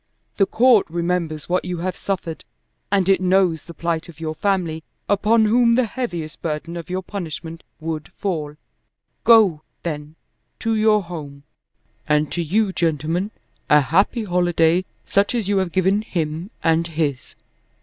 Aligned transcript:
The 0.37 0.47
Court 0.47 0.87
remembers 0.89 1.47
what 1.47 1.63
you 1.63 1.77
have 1.77 1.95
suffered 1.95 2.43
and 2.91 3.07
it 3.07 3.21
knows 3.21 3.61
the 3.61 3.73
plight 3.75 4.09
of 4.09 4.19
your 4.19 4.33
family, 4.33 4.83
upon 5.07 5.45
whom 5.45 5.75
the 5.75 5.85
heaviest 5.85 6.41
burden 6.41 6.75
of 6.75 6.89
your 6.89 7.03
punishment 7.03 7.61
would 7.79 8.07
fall. 8.13 8.55
Go, 9.25 9.61
then, 9.83 10.15
to 10.57 10.73
your 10.73 11.03
home. 11.03 11.43
And 12.07 12.31
to 12.31 12.41
you, 12.41 12.73
gentlemen, 12.73 13.29
a 13.69 13.79
happy 13.81 14.23
holiday 14.23 14.85
such 15.05 15.35
as 15.35 15.47
you 15.47 15.59
have 15.59 15.71
given 15.71 16.01
him 16.01 16.49
and 16.63 16.87
his! 16.87 17.35